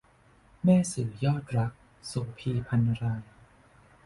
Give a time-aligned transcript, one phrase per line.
[0.63, 1.71] แม่สื่อยอดรัก-
[2.07, 3.23] โสภี พรรณราย